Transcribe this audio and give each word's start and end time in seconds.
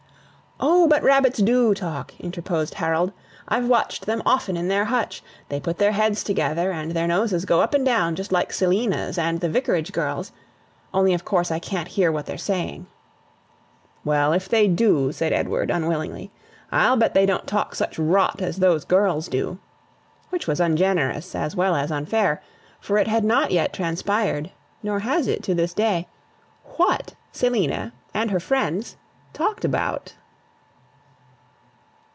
"O 0.63 0.87
but 0.87 1.01
rabbits 1.01 1.39
DO 1.39 1.73
talk," 1.73 2.13
interposed 2.19 2.75
Harold. 2.75 3.11
"I've 3.47 3.67
watched 3.67 4.05
them 4.05 4.21
often 4.27 4.55
in 4.55 4.67
their 4.67 4.85
hutch. 4.85 5.23
They 5.49 5.59
put 5.59 5.79
their 5.79 5.93
heads 5.93 6.23
together 6.23 6.71
and 6.71 6.91
their 6.91 7.07
noses 7.07 7.45
go 7.45 7.61
up 7.61 7.73
and 7.73 7.83
down, 7.83 8.13
just 8.15 8.31
like 8.31 8.53
Selina's 8.53 9.17
and 9.17 9.39
the 9.39 9.49
Vicarage 9.49 9.91
girls'. 9.91 10.31
Only 10.93 11.15
of 11.15 11.25
course 11.25 11.49
I 11.49 11.57
can 11.57 11.85
t 11.85 11.91
hear 11.93 12.11
what 12.11 12.27
they're 12.27 12.37
saying." 12.37 12.85
"Well, 14.05 14.33
if 14.33 14.47
they 14.47 14.67
do," 14.67 15.11
said 15.11 15.33
Edward, 15.33 15.71
unwillingly, 15.71 16.31
"I'll 16.71 16.95
bet 16.97 17.15
they 17.15 17.25
don't 17.25 17.47
talk 17.47 17.73
such 17.73 17.97
rot 17.97 18.39
as 18.39 18.57
those 18.57 18.85
girls 18.85 19.27
do!" 19.29 19.57
which 20.29 20.45
was 20.45 20.59
ungenerous, 20.59 21.33
as 21.33 21.55
well 21.55 21.75
as 21.75 21.91
unfair; 21.91 22.39
for 22.79 22.99
it 22.99 23.07
had 23.07 23.23
not 23.23 23.49
yet 23.49 23.73
transpired 23.73 24.51
nor 24.83 24.99
has 24.99 25.25
it 25.27 25.41
to 25.43 25.55
this 25.55 25.73
day 25.73 26.07
WHAT 26.77 27.15
Selina 27.31 27.93
and 28.13 28.29
her 28.29 28.39
friends 28.39 28.95
talked 29.33 29.65
about. 29.65 30.13